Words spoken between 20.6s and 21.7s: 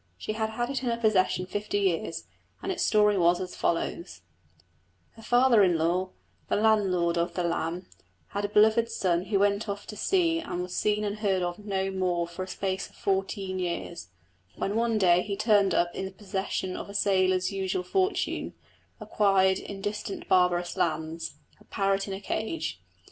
lands a